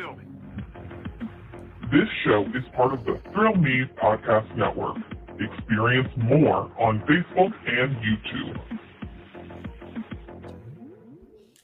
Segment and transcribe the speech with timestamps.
[0.00, 0.24] thrill me.
[1.92, 4.96] This show is part of the Thrill Me Podcast Network.
[5.38, 8.60] Experience more on Facebook and YouTube.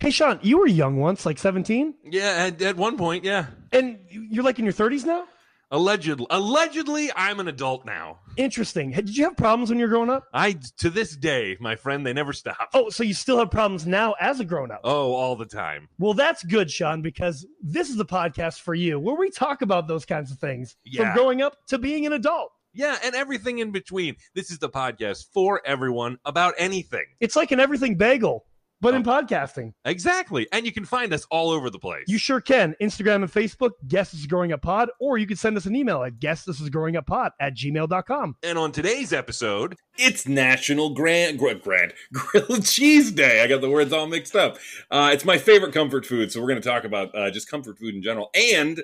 [0.00, 3.46] Hey, Sean, you were young once, like 17, Yeah, at, at one point, yeah.
[3.72, 5.24] and you're like in your 30s now?
[5.72, 8.20] Allegedly, allegedly, I'm an adult now.
[8.36, 8.92] Interesting.
[8.92, 10.24] Did you have problems when you were growing up?
[10.32, 12.68] I to this day, my friend, they never stop.
[12.72, 14.80] Oh, so you still have problems now as a grown up?
[14.84, 15.88] Oh, all the time.
[15.98, 19.88] Well, that's good, Sean, because this is the podcast for you where we talk about
[19.88, 21.12] those kinds of things Yeah.
[21.12, 22.52] from growing up to being an adult.
[22.72, 24.16] Yeah, and everything in between.
[24.34, 27.06] This is the podcast for everyone about anything.
[27.20, 28.44] It's like an everything bagel,
[28.80, 29.72] but in podcasting.
[29.84, 30.46] Exactly.
[30.52, 32.04] And you can find us all over the place.
[32.08, 32.74] You sure can.
[32.80, 35.74] Instagram and Facebook, Guess This Is Growing Up Pod, or you can send us an
[35.74, 38.36] email at Guess This Is Growing Up Pod at gmail.com.
[38.42, 43.42] and on today's episode, It's National Grand Gr- Grand Grilled Cheese Day.
[43.42, 44.58] I got the words all mixed up.
[44.90, 47.78] Uh, it's my favorite comfort food, so we're going to talk about uh, just comfort
[47.78, 48.30] food in general.
[48.34, 48.82] And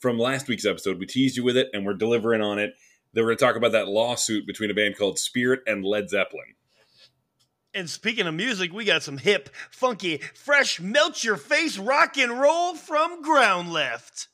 [0.00, 2.74] from last week's episode, we teased you with it, and we're delivering on it.
[3.14, 6.10] Then we're going to talk about that lawsuit between a band called Spirit and Led
[6.10, 6.54] Zeppelin.
[7.76, 12.40] And speaking of music, we got some hip, funky, fresh, melt your face rock and
[12.40, 14.28] roll from Groundlift.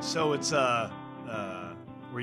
[0.00, 0.90] So it's uh,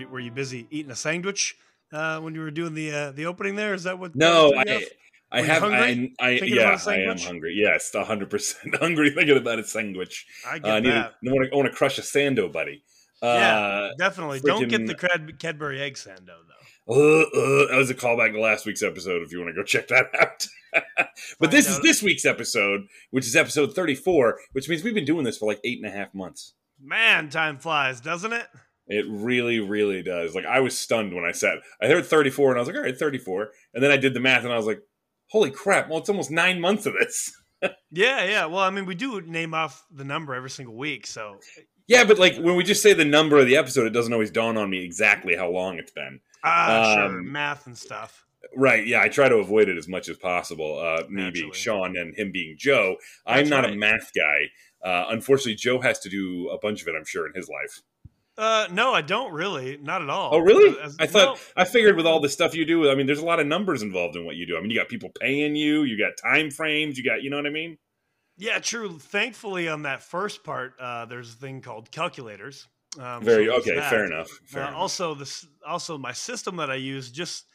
[0.07, 1.55] you, were you busy eating a sandwich
[1.93, 3.73] uh, when you were doing the uh, the opening there?
[3.73, 4.15] Is that what?
[4.15, 4.87] No, I, the-
[5.31, 5.63] I have.
[5.63, 6.15] I, hungry?
[6.19, 7.53] I yeah, I am hungry.
[7.55, 9.09] Yes, hundred percent hungry.
[9.11, 10.25] Thinking about a sandwich.
[10.47, 10.89] I get Uh, I need.
[10.91, 11.13] that.
[11.25, 11.53] A, I want to.
[11.53, 12.83] I want to crush a sando, buddy.
[13.21, 14.39] Uh, yeah, definitely.
[14.39, 16.53] Don't get the Cad- Cadbury egg sando though.
[16.89, 19.21] Uh, uh, that was a callback to last week's episode.
[19.21, 20.47] If you want to go check that out.
[21.39, 25.25] but this is this week's episode, which is episode thirty-four, which means we've been doing
[25.25, 26.53] this for like eight and a half months.
[26.81, 28.45] Man, time flies, doesn't it?
[28.87, 30.33] It really, really does.
[30.35, 32.83] Like I was stunned when I said I heard thirty-four, and I was like, all
[32.83, 33.49] right, thirty-four.
[33.73, 34.81] And then I did the math, and I was like,
[35.27, 35.89] holy crap!
[35.89, 37.31] Well, it's almost nine months of this.
[37.91, 38.45] Yeah, yeah.
[38.45, 41.39] Well, I mean, we do name off the number every single week, so
[41.87, 44.29] Yeah, but like when we just say the number of the episode, it doesn't always
[44.29, 46.19] dawn on me exactly how long it's been.
[46.43, 48.25] ah, sure, Um, math and stuff.
[48.55, 48.85] Right.
[48.85, 50.77] Yeah, I try to avoid it as much as possible.
[50.77, 52.97] Uh, me being Sean and him being Joe.
[53.25, 54.51] I'm That's not a math guy.
[54.87, 56.93] Uh, unfortunately, Joe has to do a bunch of it.
[56.95, 57.81] I'm sure in his life.
[58.37, 60.29] Uh, no, I don't really, not at all.
[60.33, 60.79] Oh, really?
[60.79, 61.41] As- I thought no.
[61.55, 62.89] I figured with all the stuff you do.
[62.89, 64.57] I mean, there's a lot of numbers involved in what you do.
[64.57, 65.83] I mean, you got people paying you.
[65.83, 66.97] You got time frames.
[66.97, 67.77] You got, you know what I mean?
[68.37, 68.99] Yeah, true.
[68.99, 72.67] Thankfully, on that first part, uh, there's a thing called calculators.
[72.99, 73.75] Um, Very so okay.
[73.75, 73.89] that.
[73.89, 74.29] Fair enough.
[74.45, 74.79] Fair Uh, enough.
[74.79, 77.45] also, this also my system that I use just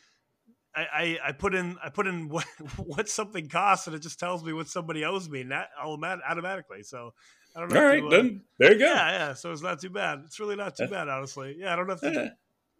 [0.75, 4.19] I, I, I put in I put in what what something costs and it just
[4.19, 5.45] tells me what somebody owes me
[5.81, 6.83] automat- automatically.
[6.83, 7.13] So
[7.55, 7.81] I don't know.
[7.81, 8.87] All right, you, uh, then there you go.
[8.87, 9.35] Yeah, yeah.
[9.35, 10.23] So it's not too bad.
[10.27, 11.57] It's really not too bad, honestly.
[11.59, 12.29] Yeah, I don't have to Yeah.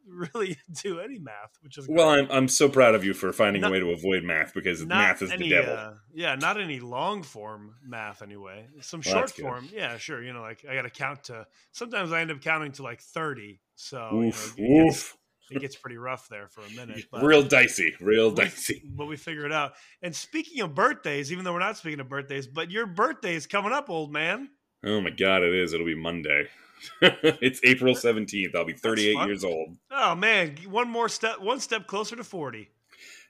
[0.07, 2.25] really do any math, which is Well, great.
[2.31, 4.85] I'm I'm so proud of you for finding Not- a way to avoid math because
[4.85, 5.75] math is any, the devil.
[5.75, 8.67] Uh, yeah, not any long form math anyway.
[8.81, 10.23] Some Well, short form, yeah, sure.
[10.23, 11.47] You know, like I got to count to.
[11.73, 13.61] Sometimes I end up counting to like thirty.
[13.75, 15.17] So you know, it, gets, oof.
[15.51, 17.05] it gets pretty rough there for a minute.
[17.11, 17.95] But Real dicey.
[18.01, 18.83] Real we- dicey.
[18.97, 19.73] But we figure it out.
[20.03, 23.47] And speaking of birthdays, even though we're not speaking of birthdays, but your birthday is
[23.47, 24.49] coming up, old man.
[24.85, 25.73] Oh my god, it is.
[25.73, 26.49] It'll be Monday.
[27.01, 28.57] it's April 17th.
[28.57, 29.77] I'll be 38 years old.
[29.91, 32.69] Oh man, one more step, one step closer to forty.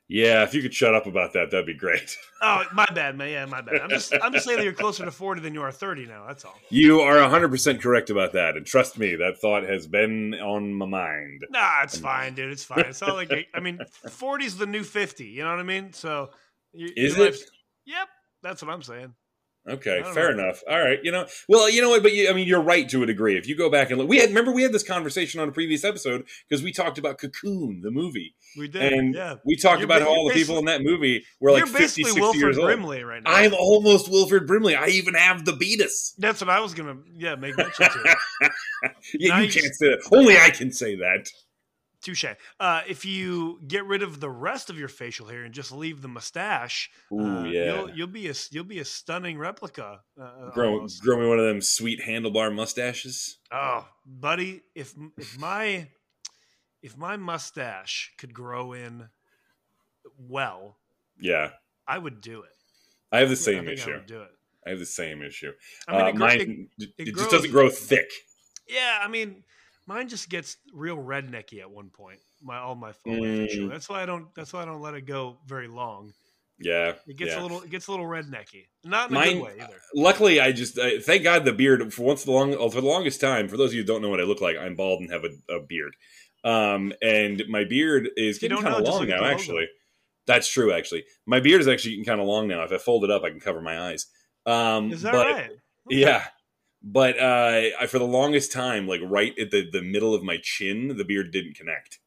[0.09, 2.17] Yeah, if you could shut up about that, that'd be great.
[2.45, 3.31] Oh, my bad, man.
[3.31, 3.83] Yeah, my bad.
[3.83, 6.27] I'm just, I'm just saying that you're closer to forty than you are thirty now.
[6.27, 6.59] That's all.
[6.71, 8.57] You are 100% correct about that.
[8.57, 11.47] And trust me, that thought has been on my mind.
[11.51, 12.51] Nah, it's um, fine, dude.
[12.51, 12.81] It's fine.
[12.81, 15.25] It's not like I mean, 40's the new 50.
[15.25, 15.93] You know what I mean?
[15.93, 16.31] So,
[16.75, 17.37] y- Is it?
[17.87, 18.09] Yep,
[18.43, 19.15] that's what I'm saying.
[19.69, 20.43] Okay, fair know.
[20.43, 20.61] enough.
[20.69, 23.03] All right, you know, well, you know what, but you, I mean, you're right to
[23.05, 23.39] a degree.
[23.39, 25.53] If you go back and look, we had remember we had this conversation on a
[25.53, 28.93] previous episode because we talked about Cocoon, the movie, We did.
[28.93, 29.37] and yeah.
[29.45, 32.03] we talked You're about how all the people in that movie were like you're 50,
[32.03, 32.67] 60 Wilford years old.
[32.67, 33.31] Brimley right now.
[33.31, 34.75] I'm almost Wilford Brimley.
[34.75, 36.15] I even have diabeetus.
[36.19, 36.97] That's what I was gonna.
[37.15, 38.17] Yeah, make mention to.
[39.15, 40.03] yeah, Now you you can't just- say that.
[40.13, 41.29] Only I can say that.
[42.03, 42.25] Touche.
[42.61, 46.03] Uh, if you get rid of the rest of your facial hair and just leave
[46.03, 47.65] the mustache, Ooh, uh, yeah.
[47.75, 50.01] you'll, you'll be a you'll be a stunning replica.
[50.21, 51.03] Uh, Grow, almost.
[51.03, 53.39] grow me one of them sweet handlebar mustaches.
[53.51, 55.89] Oh, buddy, if if my
[56.83, 59.09] if my mustache could grow in
[60.19, 60.77] well,
[61.21, 61.51] Yeah,
[61.87, 62.51] I would do it.
[63.11, 63.93] I have the I same I issue.
[63.93, 64.31] would do it.
[64.67, 65.53] I have the same issue.
[65.89, 68.11] I mean, uh, it, gro- mine, it- it, it just grows- doesn't grow thick.
[68.69, 69.45] yeah, I mean,
[69.87, 72.21] mine just gets real rednecky at one point.
[72.43, 73.71] My all my, my Mm.
[73.71, 74.35] That's why I don't.
[74.35, 76.13] That's why I don't let it go very long.
[76.59, 77.41] Yeah, It gets yeah.
[77.41, 78.67] a little it gets a little rednecky.
[78.85, 79.81] Not in a Mine- good way either.
[79.95, 82.87] Luckily, I just I, thank God the beard for once the long oh, for the
[82.87, 83.49] longest time.
[83.49, 85.25] For those of you who don't know what I look like, I'm bald and have
[85.25, 85.97] a, a beard.
[86.45, 89.25] Um, and my beard is getting kind of long now.
[89.25, 89.69] Actually,
[90.27, 90.73] that's true.
[90.73, 92.63] Actually, my beard is actually getting kind of long now.
[92.63, 94.07] If I fold it up, I can cover my eyes.
[94.47, 95.45] Um, Is that but, right?
[95.45, 95.55] Okay.
[95.89, 96.25] Yeah.
[96.85, 100.39] But uh, I, for the longest time, like right at the, the middle of my
[100.43, 101.99] chin, the beard didn't connect.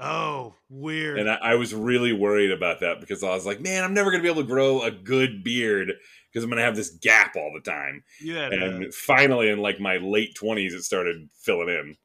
[0.00, 1.18] Oh, weird.
[1.18, 4.10] And I, I was really worried about that because I was like, man, I'm never
[4.12, 5.92] going to be able to grow a good beard
[6.30, 8.04] because I'm going to have this gap all the time.
[8.22, 8.46] Yeah.
[8.46, 11.96] And uh, finally, in like my late 20s, it started filling in.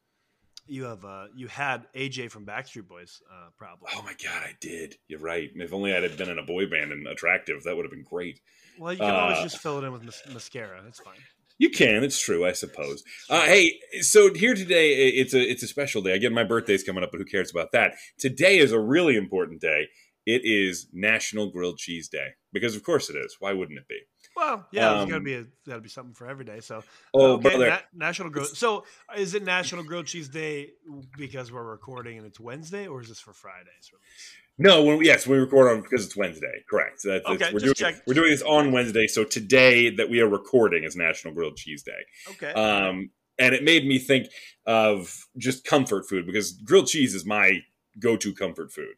[0.65, 3.91] you have uh, you had AJ from Backstreet Boys uh, problem.
[3.95, 4.95] Oh my God, I did.
[5.07, 5.51] You're right.
[5.53, 8.01] If only I had been in a boy band and attractive, that would have been
[8.03, 8.39] great.
[8.79, 10.81] Well, you can always uh, just fill it in with mas- mascara.
[10.83, 11.19] That's fine.
[11.63, 12.03] You can.
[12.03, 13.05] It's true, I suppose.
[13.29, 16.11] Uh, hey, so here today, it's a it's a special day.
[16.11, 17.93] Again, my birthday's coming up, but who cares about that?
[18.19, 19.87] Today is a really important day.
[20.25, 23.37] It is National Grilled Cheese Day because, of course, it is.
[23.39, 23.99] Why wouldn't it be?
[24.35, 26.59] Well, yeah, Um, to be a, got to be something for every day.
[26.59, 26.83] So,
[27.13, 28.49] Oh, okay, brother, Na- National Grilled.
[28.57, 28.83] So,
[29.15, 30.71] is it National Grilled Cheese Day
[31.17, 34.35] because we're recording and it's Wednesday, or is this for Friday's release?
[34.57, 34.83] No.
[34.83, 36.63] When, yes, we record on because it's Wednesday.
[36.69, 37.01] Correct.
[37.03, 39.07] That's, that's- Okay, we're doing check- we're doing this on Wednesday.
[39.07, 42.31] So today that we are recording is National Grilled Cheese Day.
[42.31, 42.51] Okay.
[42.53, 43.09] Um,
[43.39, 44.27] and it made me think
[44.67, 47.59] of just comfort food because grilled cheese is my
[47.99, 48.95] go-to comfort food.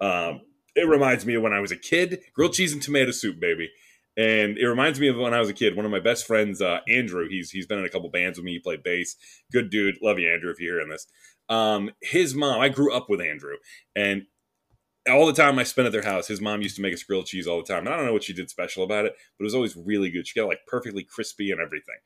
[0.00, 0.42] Um,
[0.74, 3.70] it reminds me of when I was a kid, grilled cheese and tomato soup, baby.
[4.16, 5.76] And it reminds me of when I was a kid.
[5.76, 8.44] One of my best friends, uh, Andrew, he's he's been in a couple bands with
[8.44, 8.52] me.
[8.52, 9.14] He played bass.
[9.52, 9.96] Good dude.
[10.02, 11.06] Love you, Andrew, if you're hearing this.
[11.48, 13.54] Um, his mom, I grew up with Andrew,
[13.94, 14.24] and
[15.08, 17.26] all the time I spent at their house, his mom used to make us grilled
[17.26, 17.86] cheese all the time.
[17.86, 20.10] And I don't know what she did special about it, but it was always really
[20.10, 20.26] good.
[20.26, 21.96] She got like perfectly crispy and everything.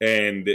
[0.00, 0.48] And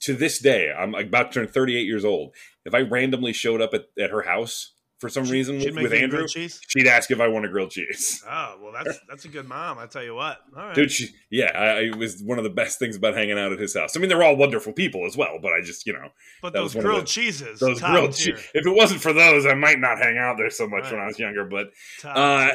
[0.00, 2.34] to this day, I'm about to turn 38 years old.
[2.64, 5.92] If I randomly showed up at, at her house for some She- reason with, with
[5.92, 8.22] Andrew, she'd ask if I want a grilled cheese.
[8.30, 9.78] Oh well, that's that's a good mom.
[9.78, 10.38] I tell you what.
[10.56, 10.74] All right.
[10.74, 13.58] Dude, she, yeah, I, it was one of the best things about hanging out at
[13.58, 13.96] his house.
[13.96, 16.08] I mean, they're all wonderful people as well, but I just, you know,
[16.42, 18.38] but those was one of grilled the- cheeses, those grilled cheese.
[18.54, 21.06] If it wasn't for those, I might not hang out there so much when I
[21.06, 21.44] was younger.
[21.44, 21.70] But
[22.04, 22.50] uh,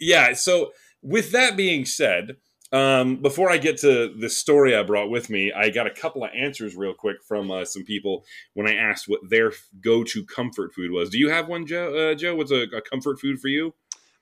[0.00, 0.72] yeah, so
[1.02, 2.36] with that being said,
[2.72, 6.24] um, before I get to the story I brought with me, I got a couple
[6.24, 8.24] of answers real quick from uh, some people
[8.54, 11.10] when I asked what their go-to comfort food was.
[11.10, 11.94] Do you have one, Joe?
[12.12, 13.74] Uh, Joe, what's a, a comfort food for you?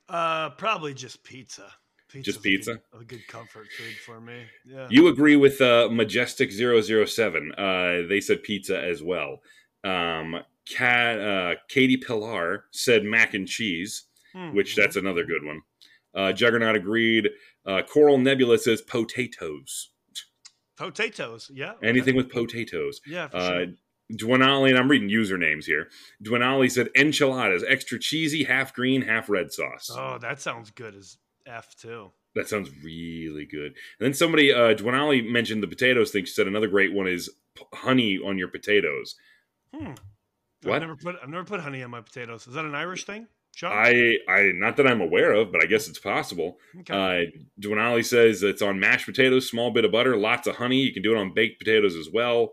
[0.09, 1.73] Uh, probably just pizza.
[2.11, 2.73] Pizza's a pizza?
[2.93, 4.45] good- A good, comfort food for me.
[4.67, 4.87] Yeah.
[4.91, 7.53] You agree with uh, Majestic 007.
[7.57, 9.41] Uh, they said pizza as well.
[9.83, 10.37] Um,
[10.69, 14.05] Kat, uh, Katie Pillar said mac and cheese,
[14.35, 14.55] Hmm.
[14.55, 15.61] which that's another good one.
[16.15, 17.29] Uh, Juggernaut agreed.
[17.67, 19.91] Uh, Coral Nebula says potatoes.
[20.77, 21.51] potatoes.
[21.55, 21.73] Yeah.
[21.73, 21.89] okay.
[21.89, 23.01] Anything with potatoes.
[23.07, 23.29] Yeah.
[23.29, 23.67] For Uh, sure.
[24.13, 25.89] Dwanali, and I'm reading usernames here.
[26.23, 29.91] Dwanali said enchiladas, extra cheesy, half green, half red sauce.
[29.91, 31.17] Oh, that sounds good as
[31.47, 32.11] f too.
[32.35, 33.73] That sounds really good.
[33.73, 36.25] And then somebody, uh, Dwanali mentioned the potatoes thing.
[36.25, 39.15] She said another great one is p- honey on your potatoes.
[39.75, 39.93] Hmm.
[40.63, 40.75] What?
[40.77, 42.47] I've never put I've never put honey on my potatoes.
[42.47, 43.73] Is that an Irish thing, Sean?
[43.73, 46.59] I, I, not that I'm aware of, but I guess it's possible.
[46.81, 47.29] okay.
[47.29, 50.81] Uh, Dwanali says it's on mashed potatoes, small bit of butter, lots of honey.
[50.81, 52.53] You can do it on baked potatoes as well.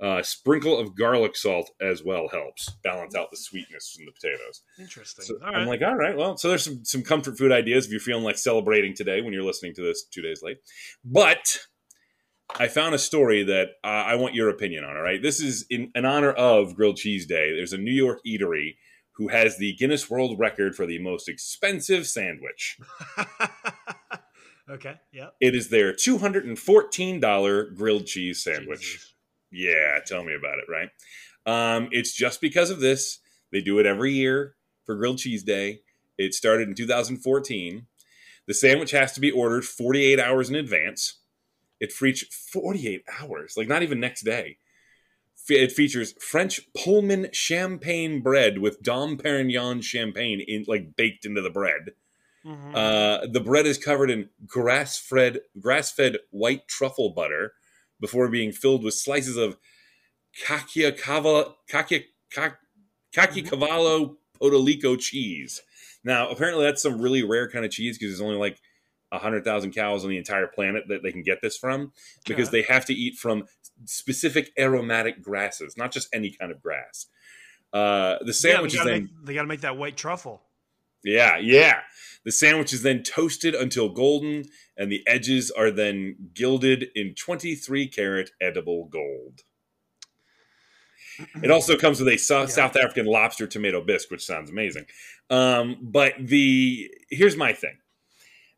[0.00, 4.62] Uh, sprinkle of garlic salt as well helps balance out the sweetness from the potatoes.
[4.78, 5.26] Interesting.
[5.26, 8.00] So I'm like, all right, well, so there's some some comfort food ideas if you're
[8.00, 10.56] feeling like celebrating today when you're listening to this two days late.
[11.04, 11.58] But
[12.58, 14.96] I found a story that uh, I want your opinion on.
[14.96, 17.54] All right, this is in, in honor of Grilled Cheese Day.
[17.54, 18.76] There's a New York eatery
[19.20, 22.78] who has the Guinness World Record for the most expensive sandwich.
[24.70, 24.94] okay.
[25.12, 25.28] Yeah.
[25.42, 28.80] It is their $214 grilled cheese sandwich.
[28.80, 29.12] Jesus.
[29.50, 30.88] Yeah, tell me about it, right?
[31.44, 33.18] Um, it's just because of this.
[33.52, 34.54] They do it every year
[34.86, 35.80] for Grilled Cheese Day.
[36.16, 37.86] It started in 2014.
[38.46, 41.18] The sandwich has to be ordered 48 hours in advance.
[41.78, 44.56] It reached 48 hours, like not even next day.
[45.50, 51.50] It features French Pullman champagne bread with Dom Perignon champagne in like baked into the
[51.50, 51.92] bread.
[52.44, 52.74] Mhm.
[52.74, 57.52] Uh, the bread is covered in grass-fed grass-fed white truffle butter
[58.00, 59.58] before being filled with slices of
[60.46, 62.56] Cacia- Ca-
[63.12, 65.60] Caciocavallo Podolico cheese.
[66.02, 68.60] Now, apparently, that's some really rare kind of cheese because it's only like
[69.18, 71.92] hundred thousand cows on the entire planet that they can get this from
[72.26, 72.62] because Okay.
[72.62, 73.44] they have to eat from
[73.86, 77.06] specific aromatic grasses, not just any kind of grass.
[77.72, 80.42] Uh, the yeah, sandwich they is gotta, then make, they gotta make that white truffle.
[81.04, 81.80] yeah, yeah.
[82.24, 84.44] The sandwich is then toasted until golden,
[84.76, 89.40] and the edges are then gilded in 23 karat edible gold.
[91.42, 92.46] It also comes with a Yeah.
[92.46, 94.86] South African lobster tomato bisque, which sounds amazing.
[95.28, 97.78] Um, but the here's my thing: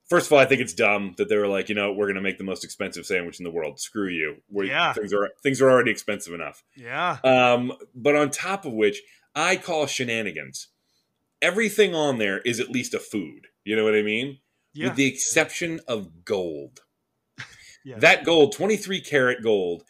[0.09, 2.17] First of all, I think it's dumb that they were like, you know, we're going
[2.17, 3.81] to make the most expensive sandwich in the world.
[3.81, 4.37] Screw you.
[4.51, 4.93] we Yeah.
[4.93, 6.63] things are things are already expensive enough.
[6.77, 7.19] Yeah.
[7.25, 9.01] Um, but on top of which,
[9.35, 10.69] I call shenanigans.
[11.41, 13.47] Everything on there is at least a food.
[13.65, 14.39] You know what I mean?
[14.75, 14.89] Yeah.
[14.89, 16.81] With the exception of gold.
[17.85, 17.99] Yeah.
[17.99, 19.83] That gold, 23 karat gold,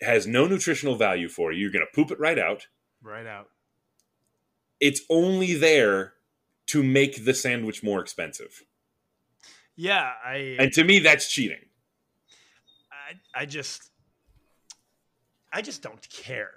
[0.00, 1.60] has no nutritional value for you.
[1.60, 2.66] You're going to poop it right out.
[3.00, 3.48] right out.
[4.80, 6.14] It's only there
[6.66, 8.64] to make the sandwich more expensive.
[9.78, 11.60] Yeah, I And to me, that's cheating.
[12.90, 13.90] I I just
[15.52, 16.50] I just don't care.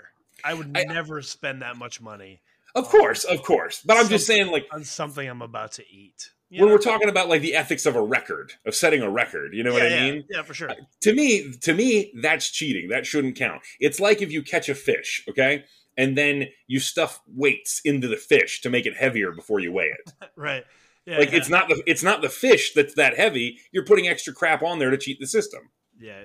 [0.44, 2.42] I would I- never spend that much money
[2.74, 3.84] Of course, of course.
[3.86, 6.32] But I'm just saying, like, on something I'm about to eat.
[6.50, 6.75] You when know?
[6.75, 9.72] we're talking about like the ethics of a record, of setting a record, you know
[9.72, 10.24] what I yeah, mean?
[10.30, 10.72] Yeah, for sure.
[10.72, 14.68] Uh, to me to me that's cheating that shouldn't count it's like if you catch
[14.68, 15.63] a fish okay
[15.96, 19.94] and then you stuff weights into the fish to make it heavier before you weigh
[19.98, 20.66] it Right.
[21.05, 21.17] Yeah.
[21.17, 21.38] like yeah.
[21.38, 24.79] it's not the it's not the fish that's that heavy you're putting extra crap on
[24.79, 26.24] there to cheat the system yeah,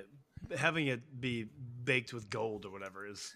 [0.57, 1.45] having it be
[1.83, 3.35] baked with gold or whatever is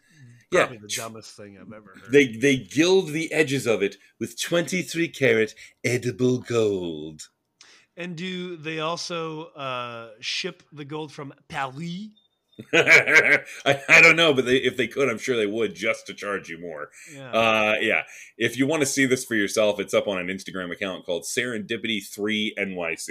[0.52, 0.62] Yeah.
[0.66, 2.12] probably the dumbest thing I've ever heard.
[2.12, 7.22] they they gild the edges of it with 23 karat edible gold
[7.98, 12.08] and do they also uh, ship the gold from Paris?
[12.74, 13.42] I,
[13.90, 16.50] I don't know but they, if they could i'm sure they would just to charge
[16.50, 17.32] you more Yeah.
[17.32, 18.04] Uh, yeah.
[18.38, 21.24] If you want to see this for yourself, it's up on an Instagram account called
[21.24, 23.10] Serendipity3 NYC.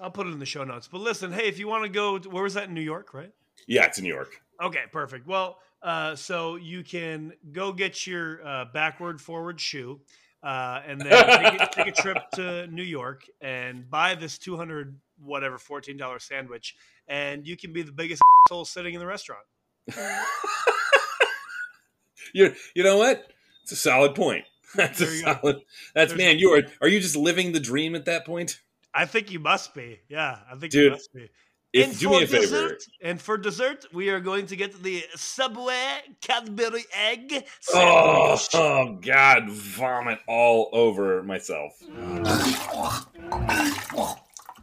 [0.00, 0.88] I'll put it in the show notes.
[0.90, 3.32] But listen, hey, if you want to go, where was that in New York, right?
[3.66, 4.40] Yeah, it's in New York.
[4.62, 5.26] Okay, perfect.
[5.26, 10.00] Well, uh, so you can go get your uh, backward forward shoe,
[10.42, 14.56] uh, and then take, a- take a trip to New York and buy this two
[14.56, 16.76] hundred whatever fourteen dollar sandwich,
[17.08, 19.42] and you can be the biggest asshole sitting in the restaurant.
[22.34, 23.30] you you know what?
[23.62, 24.44] It's a solid point.
[24.74, 25.38] That's There a you go.
[25.40, 25.56] solid.
[25.94, 26.38] That's There's- man.
[26.38, 26.62] You are.
[26.80, 28.60] Are you just living the dream at that point?
[28.92, 30.00] I think you must be.
[30.08, 31.28] Yeah, I think Dude, you must be.
[31.72, 32.40] If and do for me a favor.
[32.42, 38.98] dessert, and for dessert, we are going to get the Subway Cadbury egg Oh, oh
[39.00, 39.48] God!
[39.50, 41.72] Vomit all over myself.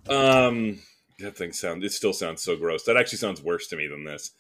[0.10, 0.80] Um,
[1.20, 1.84] that thing sounds.
[1.84, 2.84] It still sounds so gross.
[2.84, 4.32] That actually sounds worse to me than this.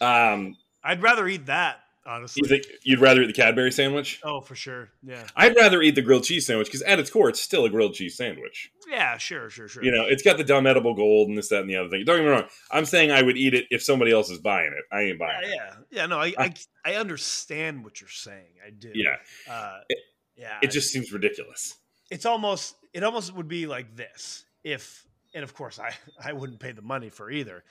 [0.00, 2.40] Um, I'd rather eat that, honestly.
[2.44, 4.20] you think you'd rather eat the Cadbury sandwich?
[4.24, 4.90] oh, for sure.
[5.02, 5.22] Yeah.
[5.36, 7.94] I'd rather eat the grilled cheese sandwich because at its core, it's still a grilled
[7.94, 8.70] cheese sandwich.
[8.90, 9.82] Yeah, sure, sure, sure.
[9.84, 12.04] You know, it's got the dumb edible gold and this, that, and the other thing.
[12.04, 12.44] Don't get me wrong.
[12.70, 14.84] I'm saying I would eat it if somebody else is buying it.
[14.94, 15.54] I ain't buying yeah, it.
[15.90, 16.06] yeah, yeah.
[16.06, 18.54] No, I, I, I understand what you're saying.
[18.66, 18.90] I do.
[18.94, 19.16] Yeah,
[19.48, 19.98] Uh, It-
[20.36, 20.58] yeah.
[20.62, 21.76] it just seems ridiculous.
[22.10, 25.90] it's almost it almost would be like this if and of course I
[26.24, 27.64] I wouldn't pay the money for either.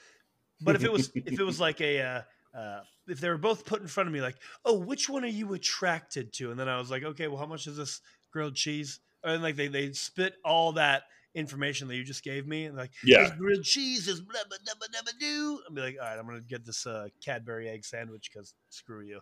[0.61, 2.21] But if it was if it was like a uh,
[2.57, 5.27] uh, if they were both put in front of me like oh which one are
[5.27, 8.01] you attracted to and then I was like okay well how much is this
[8.31, 11.03] grilled cheese and like they they spit all that
[11.35, 13.35] information that you just gave me and like Yeah.
[13.35, 16.27] grilled cheese is blah blah blah blah blah do I'd be like all right I'm
[16.27, 19.19] gonna get this uh, Cadbury egg sandwich because screw you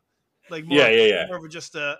[0.50, 1.25] like more, Yeah, yeah, yeah.
[1.27, 1.95] more of just uh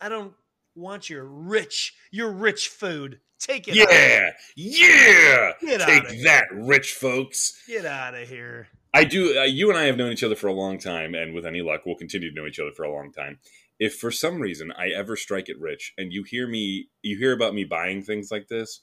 [0.00, 0.34] I don't
[0.74, 3.74] want your rich your rich food take it.
[3.74, 5.52] Yeah, yeah.
[5.60, 7.62] Get Take that, rich folks.
[7.66, 9.38] get out of here I do.
[9.38, 11.62] Uh, you and I have known each other for a long time, and with any
[11.62, 13.38] luck, we'll continue to know each other for a long time.
[13.78, 17.32] If for some reason I ever strike it rich, and you hear me, you hear
[17.32, 18.80] about me buying things like this,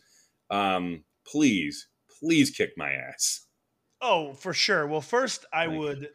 [0.49, 1.87] um, please,
[2.19, 3.45] please kick my ass.
[4.01, 6.09] oh for sure well first I Thank would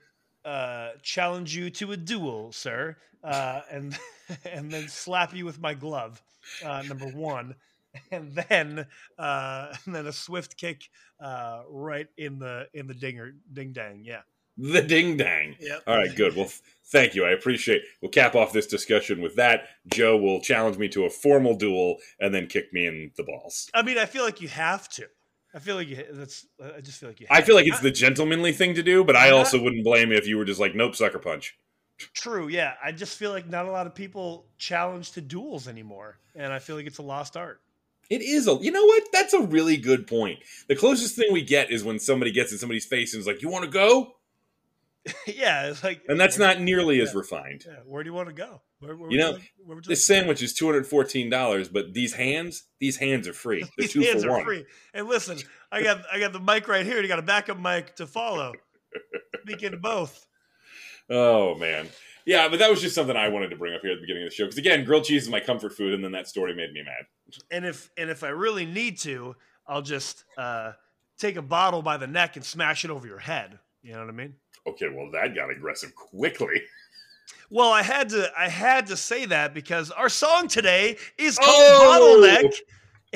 [0.44, 3.96] uh challenge you to a duel sir uh and
[4.44, 6.22] and then slap you with my glove
[6.64, 7.54] uh number one
[8.10, 8.86] and then
[9.18, 10.88] uh and then a swift kick
[11.20, 14.22] uh right in the in the dinger ding dang yeah
[14.56, 15.56] The ding dang.
[15.60, 16.36] yep All right, good.
[16.36, 16.60] Well, th-
[16.92, 17.24] thank you.
[17.24, 17.82] I appreciate.
[18.00, 19.62] We'll cap off this discussion with that.
[19.88, 23.68] Joe will challenge me to a formal duel and then kick me in the balls.
[23.74, 25.06] I mean I feel like you have to
[25.54, 27.90] I feel like you that's I just feel like you I feel like it's the
[27.90, 30.74] gentlemanly thing to do, but I also wouldn't blame you if you were just like,
[30.74, 31.56] nope, sucker punch.
[32.12, 32.74] True, yeah.
[32.84, 36.58] I just feel like not a lot of people challenge to duels anymore, and I
[36.58, 37.60] feel like it's a lost art.
[38.10, 38.54] It is a.
[38.60, 39.04] You know what?
[39.12, 40.40] That's a really good point.
[40.68, 43.40] The closest thing we get is when somebody gets in somebody's face and is like,
[43.40, 44.16] "You want to go?"
[45.26, 47.64] yeah, it's like, And that's not nearly as refined.
[47.66, 48.62] Yeah, where do you want to go?
[48.78, 52.14] Where, where You know, like- you This sandwich is two hundred fourteen dollars, but these
[52.14, 53.60] hands, these hands are free.
[53.76, 54.44] They're These two hands for are one.
[54.44, 54.64] free.
[54.94, 55.38] And listen,
[55.70, 57.00] I got I got the mic right here.
[57.02, 58.52] You got a backup mic to follow.
[59.42, 60.26] Speaking to both.
[61.10, 61.88] Oh man,
[62.24, 64.22] yeah, but that was just something I wanted to bring up here at the beginning
[64.24, 66.54] of the show because again, grilled cheese is my comfort food, and then that story
[66.54, 67.04] made me mad.
[67.50, 70.72] And if and if I really need to, I'll just uh,
[71.18, 73.58] take a bottle by the neck and smash it over your head.
[73.82, 74.34] You know what I mean?
[74.66, 76.62] Okay, well that got aggressive quickly.
[77.50, 81.50] Well, I had to I had to say that because our song today is called
[81.50, 82.20] Oh!
[82.22, 82.54] Bottleneck,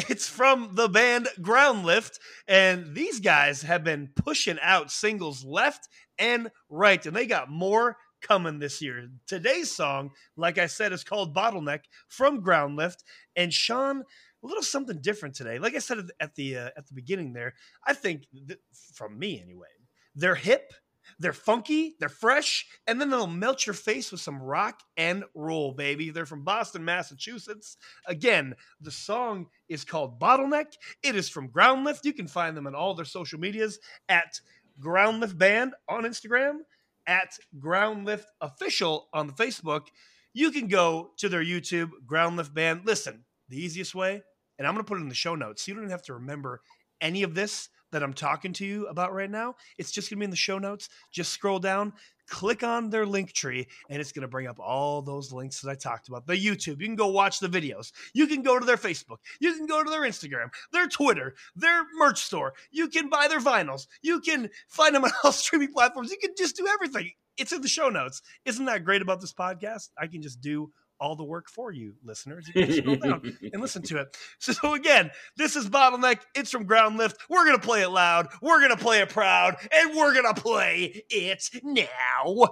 [0.09, 6.51] It's from the band Groundlift, and these guys have been pushing out singles left and
[6.69, 9.09] right, and they got more coming this year.
[9.27, 13.05] Today's song, like I said, is called Bottleneck from Groundlift,
[13.37, 14.03] and Sean
[14.43, 15.59] a little something different today.
[15.59, 17.55] Like I said at the uh, at the beginning there,
[17.87, 18.61] I think th-
[18.95, 19.67] from me anyway,
[20.15, 20.73] they're hip,
[21.19, 25.73] they're funky, they're fresh, and then they'll melt your face with some rock and roll,
[25.73, 26.11] baby.
[26.11, 27.77] They're from Boston, Massachusetts.
[28.07, 30.75] Again, the song is called Bottleneck.
[31.03, 32.05] It is from Groundlift.
[32.05, 34.41] You can find them on all their social medias at
[34.81, 36.59] Groundlift Band on Instagram,
[37.07, 39.87] at Groundlift Official on the Facebook.
[40.35, 42.83] You can go to their YouTube, Groundlift Band.
[42.85, 44.23] Listen, the easiest way,
[44.59, 45.65] and I'm going to put it in the show notes.
[45.65, 46.61] So you don't have to remember
[47.01, 49.55] any of this that I'm talking to you about right now.
[49.77, 50.89] It's just going to be in the show notes.
[51.11, 51.93] Just scroll down,
[52.29, 55.71] click on their link tree, and it's going to bring up all those links that
[55.71, 56.27] I talked about.
[56.27, 57.93] The YouTube, you can go watch the videos.
[58.13, 59.19] You can go to their Facebook.
[59.41, 62.55] You can go to their Instagram, their Twitter, their merch store.
[62.71, 63.87] You can buy their vinyls.
[64.03, 66.11] You can find them on all streaming platforms.
[66.11, 67.13] You can just do everything.
[67.37, 68.21] It's in the show notes.
[68.45, 69.91] Isn't that great about this podcast?
[69.97, 72.49] I can just do all the work for you, listeners.
[72.49, 74.17] You can scroll down and listen to it.
[74.39, 76.21] So again, this is Bottleneck.
[76.35, 77.19] It's from Ground Lift.
[77.29, 78.29] We're gonna play it loud.
[78.41, 82.49] We're gonna play it proud, and we're gonna play it now.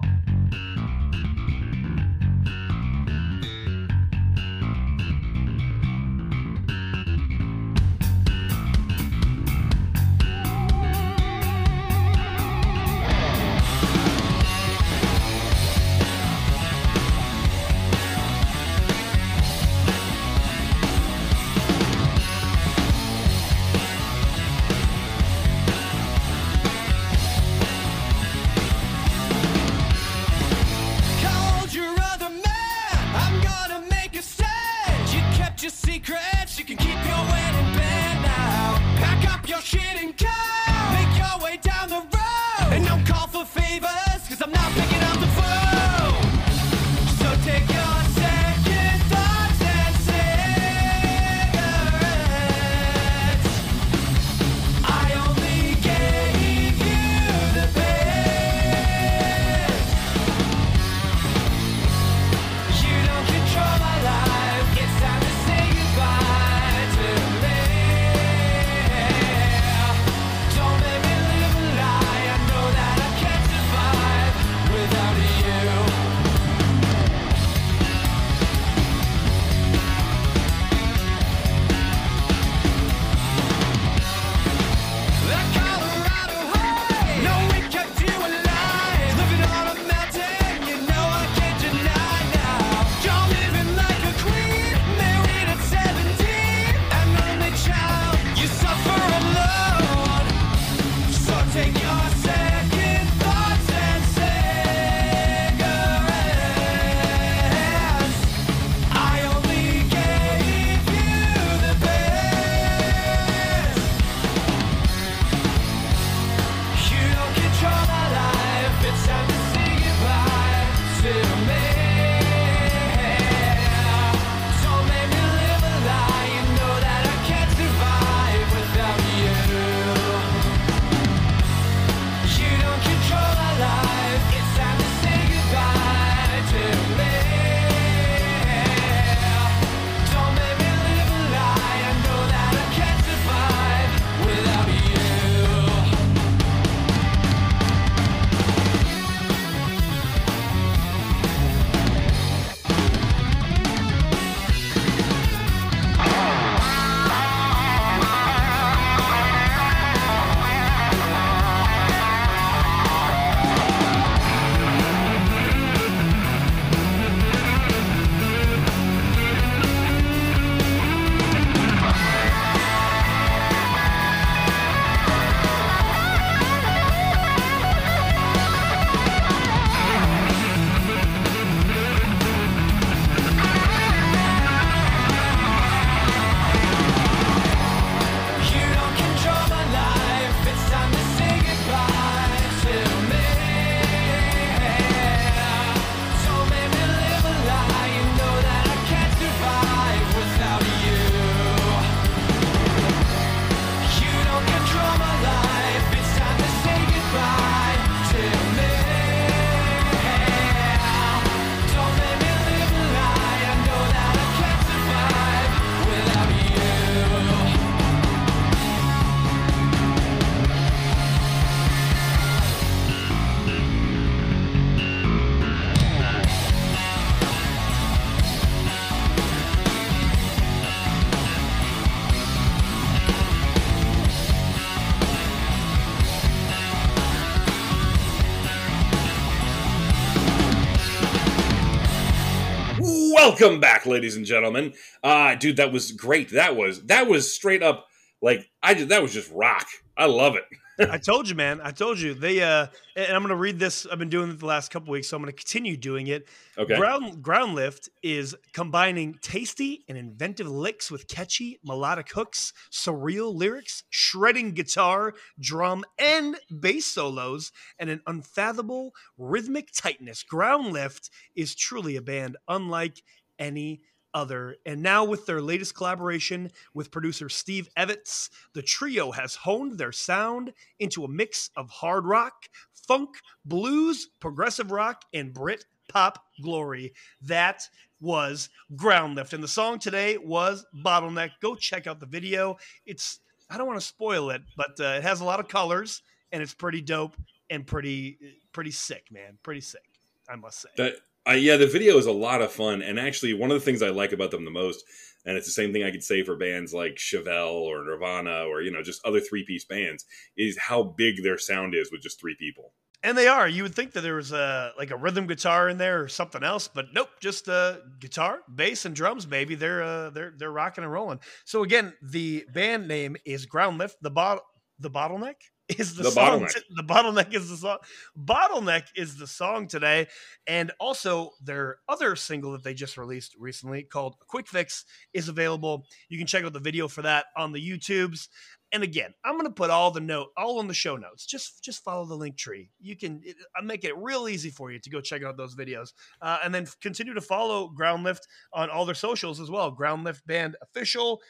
[243.39, 244.73] Welcome back, ladies and gentlemen.
[245.03, 246.31] Uh dude, that was great.
[246.31, 247.87] That was that was straight up
[248.23, 249.67] like I did that was just rock.
[249.95, 250.45] I love it.
[250.91, 251.61] I told you, man.
[251.63, 252.15] I told you.
[252.15, 253.87] They uh and I'm gonna read this.
[253.93, 256.29] I've been doing it the last couple weeks, so I'm gonna continue doing it.
[256.57, 256.77] Okay.
[256.79, 263.85] Ground Ground Lift is combining tasty and inventive licks with catchy melodic hooks, surreal lyrics,
[263.91, 270.23] shredding guitar, drum, and bass solos, and an unfathomable rhythmic tightness.
[270.23, 273.03] Ground Lift is truly a band unlike
[273.39, 273.83] any
[274.15, 274.57] other.
[274.65, 279.93] And now, with their latest collaboration with producer Steve Evans, the trio has honed their
[279.93, 283.11] sound into a mix of hard rock, funk,
[283.45, 286.95] blues, progressive rock, and Brit pop glory.
[287.23, 287.69] That
[288.01, 289.33] was Ground Lift.
[289.33, 291.31] And the song today was Bottleneck.
[291.41, 292.57] Go check out the video.
[292.85, 293.21] It's,
[293.51, 296.43] I don't want to spoil it, but uh, it has a lot of colors and
[296.43, 297.17] it's pretty dope
[297.51, 298.19] and pretty,
[298.53, 299.39] pretty sick, man.
[299.43, 299.85] Pretty sick,
[300.29, 300.69] I must say.
[300.77, 300.95] That
[301.29, 303.83] uh, yeah, the video is a lot of fun, and actually, one of the things
[303.83, 304.85] I like about them the most,
[305.25, 308.63] and it's the same thing I could say for bands like Chevelle or Nirvana or
[308.63, 310.05] you know just other three piece bands,
[310.37, 312.73] is how big their sound is with just three people.
[313.03, 313.47] And they are.
[313.47, 316.43] You would think that there was a like a rhythm guitar in there or something
[316.43, 319.27] else, but nope, just uh, guitar, bass, and drums.
[319.27, 321.21] Baby, they're uh, they're they're rocking and rolling.
[321.45, 323.97] So again, the band name is Ground Lift.
[324.01, 324.43] The bot
[324.79, 325.37] the bottleneck
[325.69, 326.41] is the, The song.
[326.41, 326.63] Bottleneck.
[326.71, 327.79] the bottleneck is the song.
[328.19, 330.07] Bottleneck is the song today,
[330.47, 335.87] and also their other single that they just released recently called "Quick Fix" is available.
[336.09, 338.29] You can check out the video for that on the YouTubes.
[338.73, 341.25] And again, I'm going to put all the note all on the show notes.
[341.27, 342.71] Just just follow the link tree.
[342.81, 345.57] You can it, I make it real easy for you to go check out those
[345.57, 349.71] videos, uh, and then continue to follow Ground Lift on all their socials as well.
[349.71, 351.21] Ground Lift Band official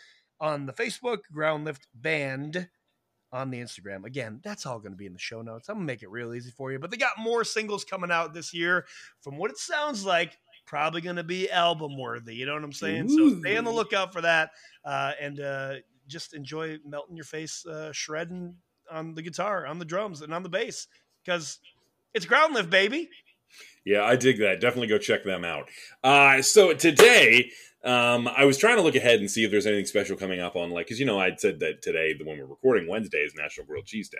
[0.40, 2.68] on the Facebook, Ground Lift Band
[3.32, 4.04] on the Instagram.
[4.04, 5.68] Again, that's all going to be in the show notes.
[5.68, 6.78] I'm going to make it real easy for you.
[6.78, 8.86] But they got more singles coming out this year.
[9.20, 12.34] From what it sounds like, probably going to be album worthy.
[12.34, 13.08] You know what I'm saying?
[13.08, 14.50] So stay on the lookout for that
[14.84, 15.74] uh, and uh,
[16.08, 18.54] just enjoy melting your face, uh, shredding
[18.90, 20.86] on the guitar, on the drums, and on the bass
[21.24, 21.58] because
[22.14, 23.10] it's ground lift, baby.
[23.84, 24.60] Yeah, I dig that.
[24.60, 25.68] Definitely go check them out.
[26.02, 27.50] Uh, so today,
[27.84, 30.56] um, I was trying to look ahead and see if there's anything special coming up
[30.56, 33.34] on, like, because you know, I'd said that today, the when we're recording Wednesday, is
[33.36, 34.18] National Grilled Cheese Day.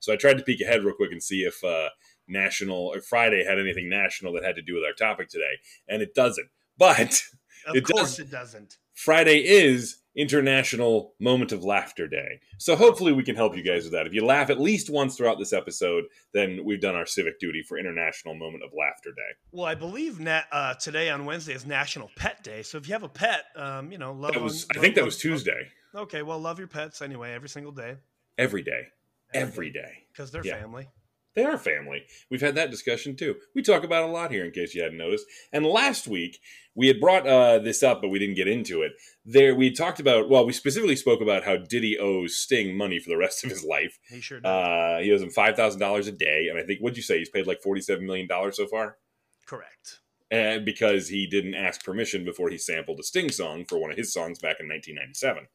[0.00, 1.90] So I tried to peek ahead real quick and see if uh,
[2.26, 5.58] National or Friday had anything national that had to do with our topic today,
[5.88, 6.48] and it doesn't.
[6.76, 7.22] But
[7.66, 8.76] Of It course does- it doesn't.
[8.94, 12.40] Friday is International Moment of Laughter Day.
[12.58, 14.06] So hopefully we can help you guys with that.
[14.06, 17.62] If you laugh at least once throughout this episode, then we've done our civic duty
[17.62, 19.34] for International Moment of Laughter Day.
[19.52, 22.62] Well, I believe na- uh, today on Wednesday is National Pet Day.
[22.62, 24.82] So if you have a pet, um, you know, love That was on- I love-
[24.82, 25.68] think that love- was Tuesday.
[25.94, 27.96] Okay, well, love your pets anyway, every single day.
[28.38, 28.88] Every day.
[29.32, 30.04] Every day.
[30.12, 30.60] Because they're Yeah.
[30.60, 30.88] family.
[31.34, 32.04] They are family.
[32.30, 33.36] We've had that discussion too.
[33.54, 35.26] We talk about it a lot here, in case you hadn't noticed.
[35.52, 36.38] And last week
[36.76, 38.92] we had brought uh, this up, but we didn't get into it.
[39.24, 40.28] There, we talked about.
[40.28, 43.64] Well, we specifically spoke about how Diddy owes Sting money for the rest of his
[43.64, 43.98] life.
[44.08, 44.48] He sure does.
[44.48, 47.18] Uh, he owes him five thousand dollars a day, and I think what'd you say?
[47.18, 48.98] He's paid like forty-seven million dollars so far,
[49.46, 50.00] Correct.
[50.30, 53.96] and because he didn't ask permission before he sampled a Sting song for one of
[53.96, 55.46] his songs back in nineteen ninety-seven.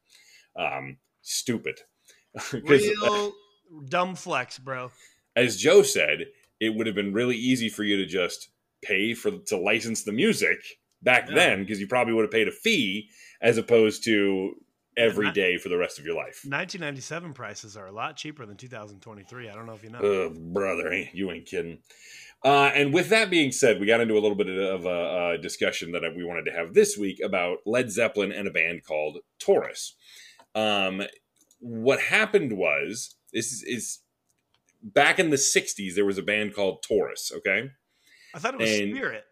[0.56, 1.82] Um, stupid.
[2.54, 3.34] Real
[3.88, 4.92] dumb flex, bro.
[5.44, 6.26] As Joe said,
[6.60, 8.50] it would have been really easy for you to just
[8.82, 10.60] pay for to license the music
[11.02, 11.36] back Yeah.
[11.36, 13.10] then because you probably would have paid a fee
[13.42, 14.56] as opposed to
[14.98, 16.42] every day for the rest of your life.
[16.44, 19.50] 1997 prices are a lot cheaper than 2023.
[19.50, 20.00] I don't know if you know.
[20.02, 21.80] Oh, brother, you ain't kidding.
[22.44, 25.38] Uh, and with that being said, we got into a little bit of a, a
[25.38, 29.20] discussion that we wanted to have this week about Led Zeppelin and a band called
[29.40, 29.96] Taurus.
[30.56, 31.04] Um,
[31.60, 34.00] what happened was this is, is
[34.82, 35.96] back in the '60s.
[35.96, 37.32] There was a band called Taurus.
[37.38, 37.70] Okay.
[38.34, 39.24] I thought it was and- Spirit.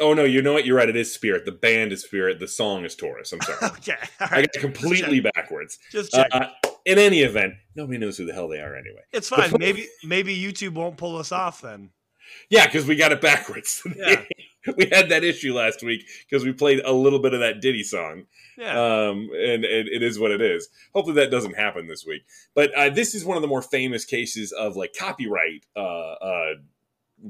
[0.00, 0.64] Oh no, you know what?
[0.64, 0.88] You're right.
[0.88, 1.44] It is Spirit.
[1.44, 2.40] The band is Spirit.
[2.40, 3.32] The song is Taurus.
[3.32, 3.58] I'm sorry.
[3.62, 3.96] okay.
[4.20, 5.78] All I got completely backwards.
[5.90, 6.14] Just.
[6.14, 6.48] Uh,
[6.84, 9.02] in any event, nobody knows who the hell they are anyway.
[9.12, 9.52] it's fine.
[9.58, 11.90] Maybe maybe YouTube won't pull us off then.
[12.48, 13.82] Yeah, because we got it backwards.
[13.96, 14.22] Yeah.
[14.76, 17.82] we had that issue last week because we played a little bit of that Diddy
[17.82, 18.26] song.
[18.56, 18.70] Yeah.
[18.70, 20.68] Um, and, and it is what it is.
[20.94, 22.22] Hopefully that doesn't happen this week.
[22.54, 26.54] But uh, this is one of the more famous cases of like copyright uh, uh,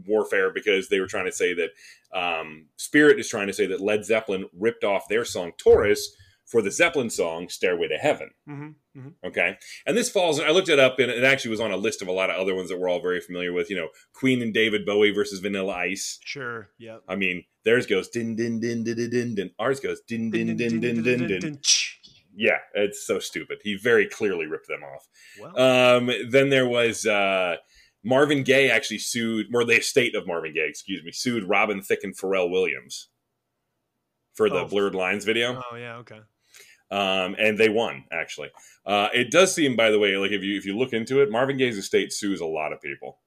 [0.07, 1.71] warfare because they were trying to say that
[2.12, 6.61] um, Spirit is trying to say that Led Zeppelin ripped off their song Taurus for
[6.61, 8.31] the Zeppelin song Stairway to Heaven.
[8.47, 9.57] hmm hmm Okay.
[9.87, 12.09] And this falls, I looked it up and it actually was on a list of
[12.09, 13.70] a lot of other ones that we're all very familiar with.
[13.70, 16.18] You know, Queen and David Bowie versus Vanilla Ice.
[16.24, 16.68] Sure.
[16.78, 17.02] Yep.
[17.09, 19.50] I mean, theirs goes din din din din din din.
[19.59, 21.61] Ours goes din din din din din din.
[22.35, 23.59] Yeah, it's so stupid.
[23.62, 25.07] He very clearly ripped them off.
[25.38, 25.59] Well,
[25.96, 27.57] Um, then there was uh,
[28.02, 32.05] Marvin Gaye actually sued, or the estate of Marvin Gaye, excuse me, sued Robin Thicke
[32.05, 33.09] and Pharrell Williams.
[34.35, 34.66] for the Oh.
[34.66, 36.20] Blurred Lines video, Oh yeah, okay.
[36.92, 38.50] Um, and they won actually.
[38.87, 41.31] Uh, it does seem, by the way, like if you if you look into it,
[41.31, 43.18] Marvin Gaye's estate sues a lot of people,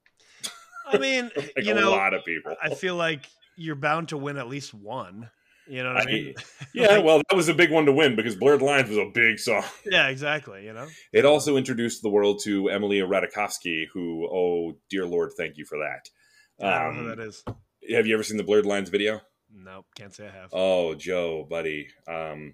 [0.88, 2.56] I mean, like you a know, lot of people.
[2.62, 3.26] I feel like
[3.58, 5.30] you're bound to win at least one.
[5.68, 6.36] You know what I, I- mean?
[6.76, 9.10] yeah, Like- well, that was a big one to win because Blurred Lines was a
[9.12, 9.64] big song.
[9.84, 10.64] yeah, exactly.
[10.64, 15.58] You know, It also introduced the world to Emilia Ratajkowski, who, oh dear lord, thank
[15.58, 16.08] you for that.
[16.60, 17.44] Know who Um, that is.
[17.90, 19.22] have you ever seen the Blurred Lines video?
[19.52, 20.50] Nope, can't say I have.
[20.54, 21.88] Oh, Joe, buddy.
[22.08, 22.54] Um,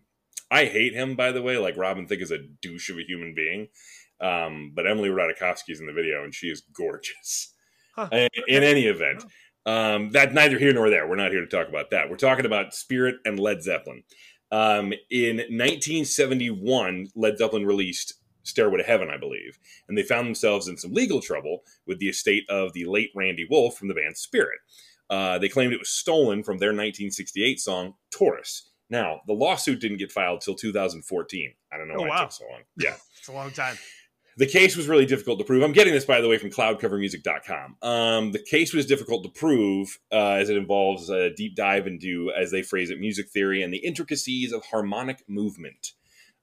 [0.52, 1.58] I hate him, by the way.
[1.58, 3.70] Like Robin Thicke is a douche of a human being.
[4.20, 7.56] Um, but Emily Ratajkowski's in the video, and she is gorgeous.
[7.96, 8.10] Huh.
[8.12, 9.24] In, in any event,
[9.66, 11.08] um, that neither here nor there.
[11.08, 12.10] We're not here to talk about that.
[12.10, 14.04] We're talking about Spirit and Led Zeppelin.
[14.52, 20.68] Um, in 1971, Led Zeppelin released Stairway to Heaven, I believe, and they found themselves
[20.68, 24.18] in some legal trouble with the estate of the late Randy Wolfe from the band
[24.18, 24.60] Spirit.
[25.10, 28.71] Uh, they claimed it was stolen from their 1968 song Taurus.
[28.92, 31.54] Now, the lawsuit didn't get filed till 2014.
[31.72, 32.62] I don't know Oh, why it took so long.
[32.78, 32.96] Yeah.
[33.18, 33.78] It's a long time.
[34.38, 35.62] The case was really difficult to prove.
[35.62, 37.78] I'm getting this, by the way, from cloudcovermusic.com.
[37.84, 42.32] Um, the case was difficult to prove uh, as it involves a deep dive into,
[42.36, 45.92] as they phrase it, music theory and the intricacies of harmonic movement.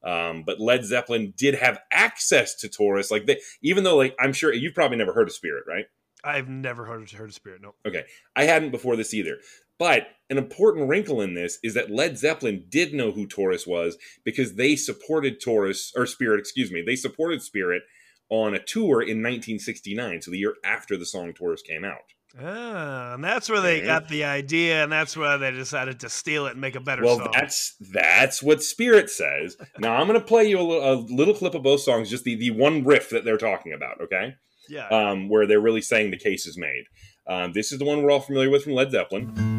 [0.05, 3.11] Um, but Led Zeppelin did have access to Taurus.
[3.11, 5.87] Like they, even though, like I'm sure you've probably never heard of Spirit, right?
[6.23, 7.63] I've never heard of, heard of Spirit.
[7.63, 7.77] Nope.
[7.87, 8.05] Okay.
[8.37, 9.39] I hadn't before this either.
[9.79, 13.97] But an important wrinkle in this is that Led Zeppelin did know who Taurus was
[14.25, 17.83] because they supported Taurus or Spirit, excuse me, they supported Spirit
[18.31, 22.13] on a tour in 1969, so the year after the song Taurus came out.
[22.39, 23.87] Ah, and that's where they Yeah.
[23.87, 27.03] got the idea, and that's where they decided to steal it and make a better
[27.03, 27.17] song.
[27.17, 27.33] Well, song.
[27.35, 29.57] that's that's what Spirit says.
[29.79, 32.25] Now I'm going to play you a little, a little clip of both songs, just
[32.25, 34.01] the the one riff that they're talking about.
[34.03, 34.35] Okay,
[34.69, 34.89] yeah.
[34.89, 36.85] um, where they're really saying the case is made.
[37.27, 39.58] Um, this is the one we're all familiar with from Led Zeppelin.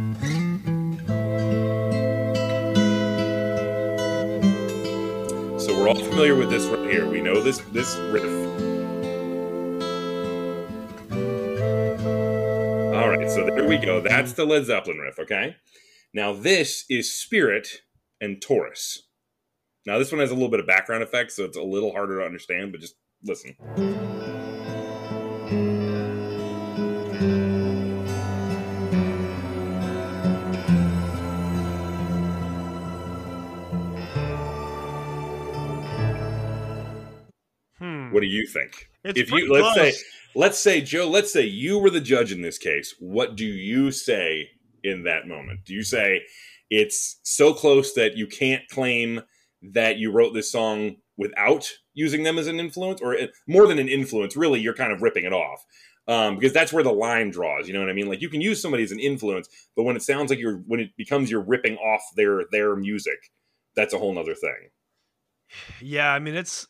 [5.70, 7.08] So we're all familiar with this right here.
[7.08, 8.24] We know this this riff.
[12.96, 14.02] All right, so there we go.
[14.02, 15.20] That's the Led Zeppelin riff.
[15.20, 15.58] Okay.
[16.12, 17.68] Now this is Spirit
[18.20, 19.04] and Taurus.
[19.86, 22.18] Now this one has a little bit of background effects, so it's a little harder
[22.18, 22.72] to understand.
[22.72, 23.56] But just listen.
[38.20, 38.90] What do you think?
[39.06, 39.98] It's if you- let's close.
[39.98, 40.06] say-
[40.36, 42.94] Let's say, Joe, let's say you were the judge in this case.
[43.00, 44.52] What do you say
[44.84, 45.66] in that moment?
[45.66, 46.22] Do you say
[46.70, 49.22] it's so close that you can't claim
[49.64, 53.90] that you wrote this song without using them as an influence, or more than an
[53.90, 54.36] influence?
[54.38, 55.66] Really, you're kind of ripping it off.
[56.08, 57.68] Um, because that's where the line draws.
[57.68, 58.08] You know what I mean?
[58.08, 60.80] Like you can use somebody as an influence, but when it sounds like you're when
[60.80, 63.32] it becomes you're ripping off their their music,
[63.76, 64.70] that's a whole nother thing.
[65.82, 66.68] Yeah, I mean it's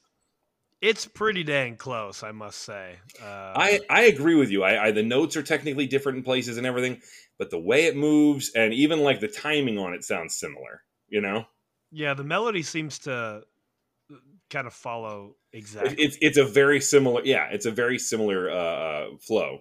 [0.81, 2.95] it's pretty dang close, I must say.
[3.21, 4.63] Uh, I, I agree with you.
[4.63, 7.01] I, I the notes are technically different in places and everything,
[7.37, 10.83] but the way it moves and even like the timing on it sounds similar.
[11.07, 11.45] You know,
[11.91, 13.43] yeah, the melody seems to
[14.49, 16.03] kind of follow exactly.
[16.03, 17.21] it's it's a very similar.
[17.23, 19.59] Yeah, it's a very similar uh, uh, flow.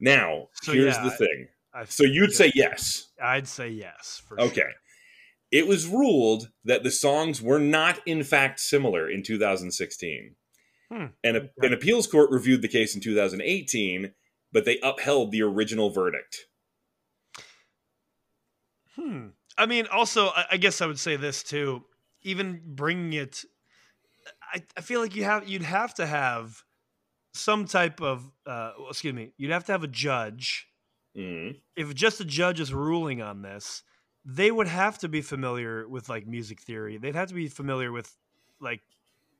[0.00, 1.48] Now, So, here's yeah, the thing.
[1.72, 3.08] I, So you'd say yes.
[3.22, 4.54] I'd say yes for Okay.
[4.62, 4.70] sure.
[5.52, 10.34] It was ruled that the songs were not, in fact, similar in 2016.
[10.92, 14.12] Hmm, And a, an appeals court reviewed the case in 2018,
[14.52, 16.48] but they upheld the original verdict.
[18.94, 19.28] Hmm.
[19.56, 21.84] I mean, also, I, guess I would say this too.
[22.22, 23.42] Even bringing it,
[24.52, 26.62] I, I feel like you have you'd have to have
[27.32, 30.68] some type of uh, excuse me, you'd have to have a judge.
[31.16, 31.60] Mhm.
[31.74, 33.82] If just a judge is ruling on this,
[34.24, 36.98] they would have to be familiar with like music theory.
[36.98, 38.14] They'd have to be familiar with
[38.60, 38.82] like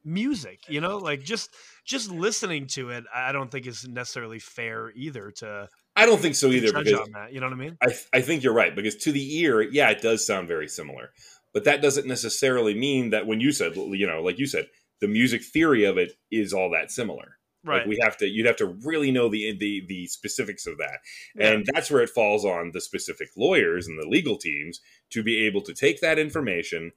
[0.04, 0.60] music.
[0.68, 1.50] You know, like just
[1.84, 3.04] just listening to it.
[3.14, 7.12] I don't think is necessarily fair either to I don't think so either because on
[7.12, 7.32] that.
[7.32, 7.76] You know what I mean?
[7.82, 11.10] I, I think you're right because to the ear, yeah, it does sound very similar,
[11.52, 14.66] but that doesn't necessarily mean that when you said, you know, like you said,
[15.00, 17.36] the music theory of it is all that similar.
[17.64, 17.78] Right.
[17.78, 20.98] Like we have to, you'd have to really know the the the specifics of that,
[21.36, 21.52] Yeah.
[21.52, 25.46] and that's where it falls on the specific lawyers and the legal teams to be
[25.46, 26.90] able to take that information,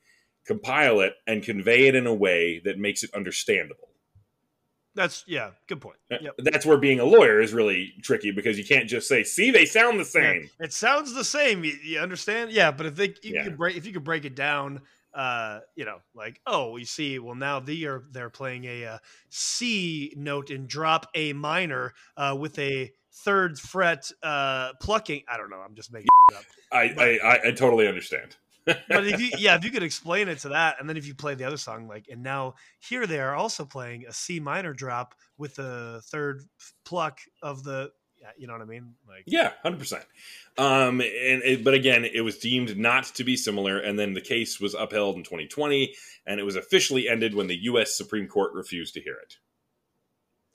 [0.45, 3.89] compile it, and convey it in a way that makes it understandable.
[4.95, 5.51] That's yeah.
[5.67, 5.97] Good point.
[6.09, 6.35] Uh, Yep.
[6.39, 9.65] That's where being a lawyer is really tricky because you can't just say, "See, they
[9.65, 11.65] sound the same." It sounds the same.
[11.65, 12.51] You, you understand?
[12.51, 13.43] Yeah, but if they you Yeah.
[13.43, 14.81] could break if you could break it down,
[15.13, 18.97] uh, you know, like oh, you see, well now they are they're playing a uh,
[19.29, 25.23] C note in drop A minor uh, with a third fret uh, plucking.
[25.27, 25.57] I don't know.
[25.59, 26.43] I'm just making it up.
[26.71, 28.37] I, I, I, I totally understand.
[28.65, 31.13] But if you yeah, if you could explain it to that, and then if you
[31.13, 34.73] play the other song, like, and now here they are also playing a C minor
[34.73, 36.43] drop with the third
[36.83, 37.91] pluck of the,
[38.37, 38.95] you know what I mean?
[39.07, 40.03] Like, Yeah, hundred percent.
[40.57, 44.21] Um, and it, but again, it was deemed not to be similar, and then the
[44.21, 45.93] case was upheld in 2020,
[46.25, 47.95] and it was officially ended when the U.S.
[47.95, 49.37] Supreme Court refused to hear it.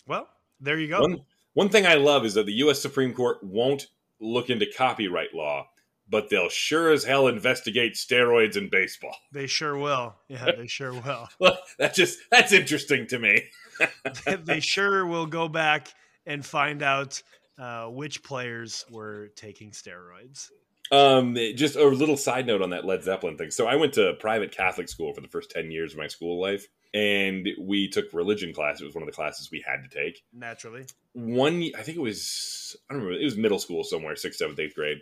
[0.07, 0.29] well,
[0.61, 1.01] there you go.
[1.01, 1.21] One
[1.55, 2.81] one thing I love is that the U.S.
[2.81, 3.89] Supreme Court won't
[4.21, 5.69] look into copyright law,
[6.11, 9.17] but they'll sure as hell investigate steroids in baseball.
[9.33, 10.17] They sure will.
[10.29, 11.29] Yeah, they sure will.
[11.39, 13.45] Well, that just that's interesting to me.
[14.45, 15.89] they sure will go back
[16.27, 17.23] and find out
[17.59, 20.49] uh, which players were taking steroids.
[20.93, 23.53] Um, just a little side note on that Led Zeppelin thing.
[23.53, 26.41] So I went to private Catholic school for the first ten years of my school
[26.41, 28.81] life, and we took religion class.
[28.81, 30.25] It was one of the classes we had to take.
[30.33, 30.87] Naturally.
[31.13, 33.21] One, I think it was I don't remember.
[33.21, 34.99] It was middle school somewhere, sixth, seventh, eighth grade.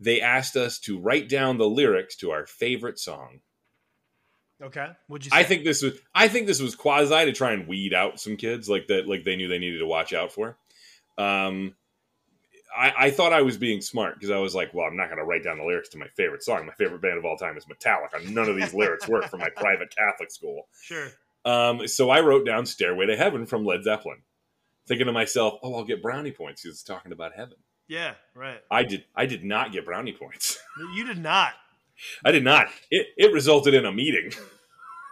[0.00, 3.40] They asked us to write down the lyrics to our favorite song.
[4.62, 4.88] Okay.
[5.08, 5.30] Would you?
[5.32, 8.36] I think this was I think this was quasi to try and weed out some
[8.36, 10.56] kids like that like they knew they needed to watch out for.
[11.18, 11.74] Um
[12.76, 15.18] I, I thought I was being smart because I was like, well, I'm not going
[15.18, 16.66] to write down the lyrics to my favorite song.
[16.66, 18.24] My favorite band of all time is Metallica.
[18.30, 20.68] None of these lyrics work for my private Catholic school.
[20.80, 21.08] Sure.
[21.44, 24.18] Um, so I wrote down "Stairway to Heaven" from Led Zeppelin,
[24.86, 27.56] thinking to myself, "Oh, I'll get brownie points because it's talking about heaven."
[27.90, 28.14] Yeah.
[28.36, 28.60] Right.
[28.70, 29.04] I did.
[29.16, 30.58] I did not get brownie points.
[30.94, 31.52] You did not.
[32.24, 32.68] I did not.
[32.90, 34.32] It it resulted in a meeting.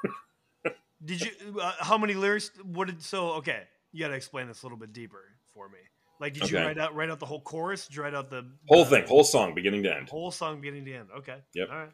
[1.05, 1.61] Did you?
[1.61, 2.51] Uh, how many lyrics?
[2.65, 3.03] What did?
[3.03, 5.79] So okay, you got to explain this a little bit deeper for me.
[6.21, 7.87] Like, did you write out write out the whole chorus?
[7.87, 10.09] Did you write out the Whole the thing, whole song, beginning to end.
[10.09, 11.09] whole song beginning to end?
[11.19, 11.37] Okay.
[11.55, 11.69] Yep.
[11.71, 11.91] All right.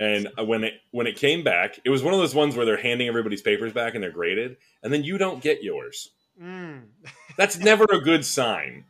[0.00, 2.80] And when it when it came back, it was one of those ones where they're
[2.80, 6.10] handing everybody's papers back and they're graded, and then you don't get yours.
[6.40, 6.84] Mm.
[7.36, 8.84] That's never a good sign.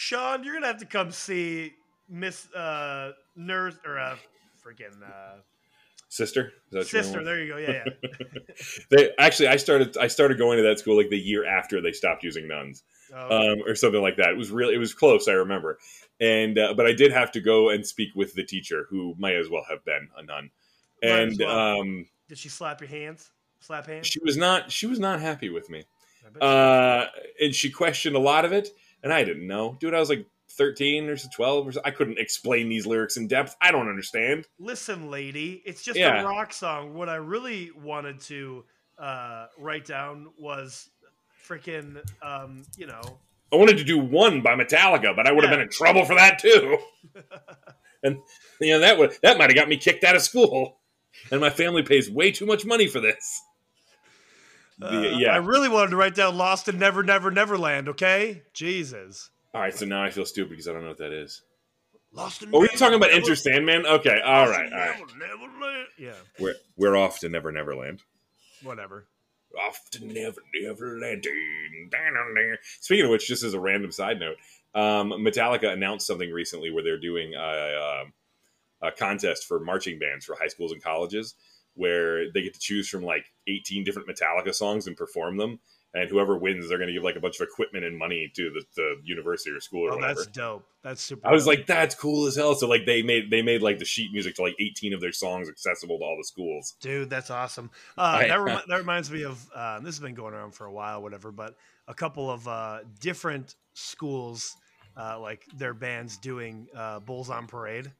[0.00, 1.74] Sean, you're gonna have to come see
[2.08, 4.16] Miss uh, Nurse or uh,
[4.64, 5.40] freaking uh,
[6.08, 7.22] Sister, Is that sister.
[7.22, 7.58] There you go.
[7.58, 8.40] Yeah, yeah.
[8.90, 11.92] They actually, I started I started going to that school like the year after they
[11.92, 12.82] stopped using nuns.
[13.14, 14.30] Oh, um, or something like that.
[14.30, 15.28] It was really, it was close.
[15.28, 15.78] I remember,
[16.18, 19.34] and uh, but I did have to go and speak with the teacher, who might
[19.34, 20.50] as well have been a nun,
[21.02, 21.80] Might and well.
[21.80, 23.32] um, Did she slap your hands?
[23.58, 24.06] Slap hands?
[24.06, 25.84] she was not, she was not happy with me,
[26.40, 27.04] uh,
[27.38, 28.70] and she questioned a lot of it,
[29.02, 29.94] and I didn't know, dude.
[29.94, 31.80] I was like thirteen or twelve, or so.
[31.84, 33.56] I couldn't explain these lyrics in depth.
[33.60, 34.46] I don't understand.
[34.58, 36.22] Listen, lady, it's just Yeah.
[36.22, 36.94] a rock song.
[36.94, 38.64] What I really wanted to
[38.98, 40.90] uh, write down was
[41.48, 43.18] freaking, um, you know,
[43.52, 45.56] I wanted to do one by Metallica, but I would have Yeah.
[45.56, 46.78] been in trouble for that too.
[48.02, 48.18] and
[48.60, 50.78] you know that would that might have got me kicked out of school,
[51.30, 53.40] and my family pays way too much money for this.
[54.80, 55.32] The- uh, yeah.
[55.34, 59.74] I really wanted to write down "Lost in Never, Never, Neverland." Okay, Jesus, All right,
[59.74, 61.42] so now I feel stupid because I don't know what that is.
[62.12, 62.48] Lost in.
[62.52, 63.86] Oh, we're Never, talking about Never- Enter Sandman?
[63.86, 64.98] Okay, all Lost right, all right.
[65.18, 65.86] Never, Neverland.
[65.98, 68.02] Yeah, We're we're off to Never Neverland.
[68.62, 69.06] whatever.
[69.66, 71.26] Off to Never Neverland.
[72.80, 74.36] Speaking of which, just as a random side note,
[74.74, 78.04] um, Metallica announced something recently where they're doing a,
[78.82, 81.34] a, a contest for marching bands for high schools and colleges,
[81.80, 85.58] where they get to choose from like 18 different Metallica songs and perform them.
[85.92, 88.50] And whoever wins, they're going to give like a bunch of equipment and money to
[88.50, 90.14] the, the university or school or Oh, whatever.
[90.20, 90.64] that's dope.
[90.84, 91.26] That's super.
[91.26, 91.56] I was dope.
[91.56, 92.54] like, that's cool as hell.
[92.54, 95.10] So like they made they made like the sheet music to like 18 of their
[95.10, 96.76] songs accessible to all the schools.
[96.80, 97.70] Dude, that's awesome.
[97.98, 100.72] Uh, that, remi- that reminds me of uh, this has been going around for a
[100.72, 101.32] while, whatever.
[101.32, 101.56] But
[101.88, 104.56] a couple of uh, different schools,
[104.96, 107.90] uh, like their bands doing uh, Bulls on Parade.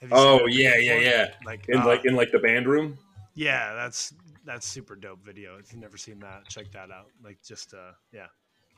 [0.00, 1.26] Have you seen Oh yeah, yeah, yeah.
[1.44, 2.98] Like, In uh, like in like the band room.
[3.36, 4.12] Yeah, that's
[4.44, 5.56] that's super dope video.
[5.58, 7.10] If you've never seen that, check that out.
[7.22, 8.26] Like, just uh, yeah,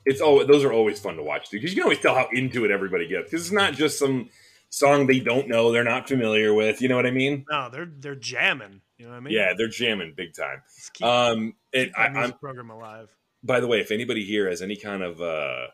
[0.04, 2.28] It's oh those are always fun to watch too, because you can always tell how
[2.32, 4.28] into it everybody gets because it's not just some
[4.70, 6.82] song they don't know they're not familiar with.
[6.82, 7.46] You know what I mean?
[7.50, 8.82] no, they're they're jamming.
[8.98, 9.32] You know what I mean?
[9.32, 10.60] Yeah, they're jamming big time.
[10.94, 13.08] Keep, Um, and keep I, i'm program alive.
[13.44, 15.68] by the way, if anybody here has any kind of uh,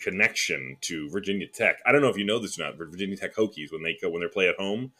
[0.00, 3.16] connection to Virginia Tech, I don't know if you know this or not, but Virginia
[3.16, 4.92] Tech Hokies when they go when they play at home,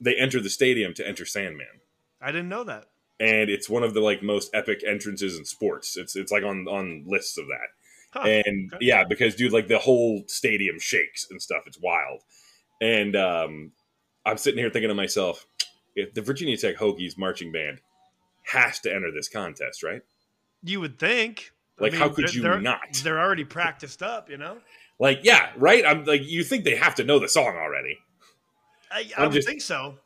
[0.00, 1.80] they enter the stadium to enter Sandman.
[2.26, 2.86] I didn't know that.
[3.20, 5.96] and it's one of the like most epic entrances in sports.
[5.96, 7.68] It's it's like on on lists of that.
[8.10, 8.28] Huh.
[8.28, 8.84] And okay.
[8.86, 11.62] yeah, because dude, like the whole stadium shakes and stuff.
[11.66, 12.22] It's wild.
[12.80, 13.72] And um,
[14.24, 15.46] I'm sitting here thinking to myself,
[15.94, 17.80] if the Virginia Tech Hokies marching band
[18.52, 20.02] has to enter this contest, right?
[20.62, 21.52] You would think.
[21.78, 23.00] I Like, how could you they're- not?
[23.04, 24.58] They're already practiced up, you know.
[24.98, 25.84] Like, yeah, right.
[25.86, 27.98] I'm like, you think they have to know the song already?
[28.90, 29.98] I, I would just- think so.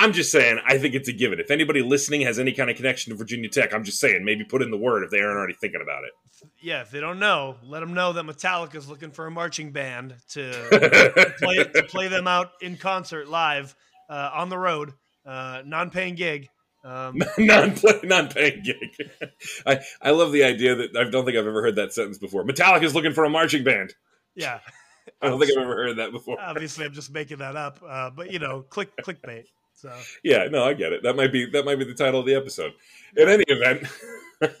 [0.00, 1.38] I'm just saying, I think it's a given.
[1.40, 4.44] If anybody listening has any kind of connection to Virginia Tech, I'm just saying, maybe
[4.44, 6.48] put in the word if they aren't already thinking about it.
[6.58, 10.14] Yeah, if they don't know, let them know that Metallica's looking for a marching band
[10.30, 13.76] to play to play them out in concert live
[14.08, 14.94] uh, on the road,
[15.26, 16.48] uh, non-paying gig.
[16.82, 19.10] Um, non non-paying gig.
[19.66, 22.42] I I love the idea that I don't think I've ever heard that sentence before.
[22.42, 23.92] Metallica's looking for a marching band.
[24.34, 24.60] yeah,
[25.20, 26.40] I don't think I've ever heard that before.
[26.40, 29.44] obviously I'm just making that up, uh, but you know, click clickbait.
[29.80, 31.02] So Yeah, no, I get it.
[31.02, 32.72] That might be that might be the title of the episode.
[33.16, 33.86] In any event,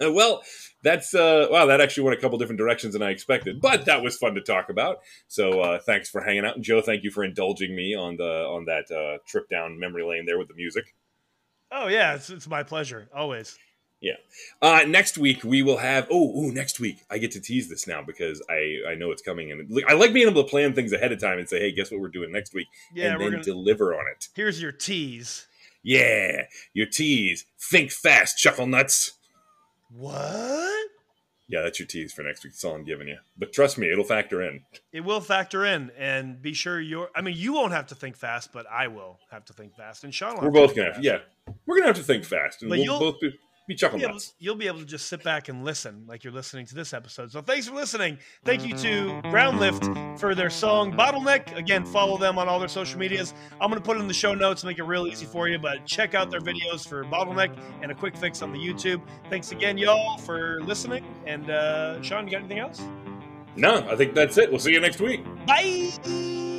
[0.00, 0.42] well,
[0.82, 3.60] that's uh wow, that actually went a couple different directions than I expected.
[3.60, 4.98] But that was fun to talk about.
[5.28, 6.56] So uh thanks for hanging out.
[6.56, 10.04] And Joe, thank you for indulging me on the on that uh trip down memory
[10.04, 10.94] lane there with the music.
[11.70, 13.58] oh yeah, it's it's my pleasure always.
[14.62, 16.06] Uh, next week we will have.
[16.10, 19.22] Oh, ooh, next week I get to tease this now because I I know it's
[19.22, 21.72] coming, and I like being able to plan things ahead of time and say, hey,
[21.72, 23.42] guess what we're doing next week, Yeah, and then gonna.
[23.42, 24.28] deliver on it.
[24.34, 25.46] Here's your tease.
[25.82, 26.42] Yeah,
[26.74, 27.44] your tease.
[27.58, 29.12] Think fast, chuckle nuts.
[29.90, 30.88] What?
[31.48, 32.52] Yeah, that's your tease for next week.
[32.52, 33.16] That's all I'm giving you.
[33.36, 34.60] But trust me, it'll factor in.
[34.92, 37.10] It will factor in, and be sure you're.
[37.16, 40.04] I mean, you won't have to think fast, but I will have to think fast,
[40.04, 40.34] and Sean.
[40.34, 41.04] Will We're have both to gonna have, fast.
[41.04, 43.32] yeah, we're gonna have to think fast, and But we'll both be,
[43.70, 44.34] be You'll be, able, nuts.
[44.38, 47.30] you'll be able to just sit back and listen like you're listening to this episode.
[47.30, 48.18] So thanks for listening.
[48.44, 51.56] Thank you to Groundlift for their song Bottleneck.
[51.56, 53.32] Again, follow them on all their social medias.
[53.60, 55.48] I'm going to put it in the show notes, to make it real easy for
[55.48, 59.00] you, but check out their videos for Bottleneck and a quick fix on the YouTube.
[59.28, 61.04] Thanks again, y'all, for listening.
[61.26, 62.82] And uh, Sean, you got anything else?
[63.56, 64.50] No, I think that's it.
[64.50, 65.24] We'll see you next week.
[65.46, 66.49] Bye.